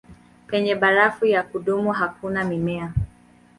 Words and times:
Penye 0.47 0.75
barafu 0.75 1.25
ya 1.25 1.43
kudumu 1.43 1.91
hakuna 1.91 2.43
mimea. 2.43 2.93